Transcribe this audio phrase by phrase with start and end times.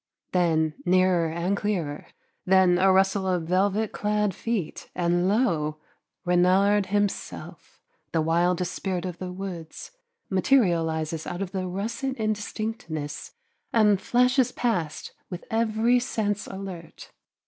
[0.31, 2.07] Then nearer and clearer,
[2.43, 5.77] then a rustle of velvet clad feet, and lo,
[6.25, 7.79] reynard himself,
[8.11, 9.91] the wildest spirit of the woods,
[10.27, 13.33] materializes out of the russet indistinctness
[13.71, 17.11] and flashes past, with every sense alert.